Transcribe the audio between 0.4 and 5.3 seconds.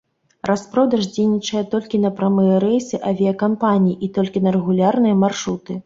Распродаж дзейнічае толькі на прамыя рэйсы авіякампаніі і толькі на рэгулярныя